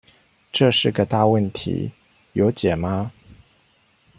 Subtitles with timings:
[0.51, 1.91] 這是個大問題，
[2.33, 3.11] 有解嗎？